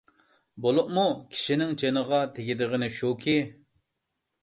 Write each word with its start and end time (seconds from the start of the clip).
بولۇپمۇ 0.65 1.03
كىشىنىڭ 1.35 1.77
جېنىغا 1.83 2.25
تېگىدىغىنى 2.39 2.93
شۇكى، 3.01 3.41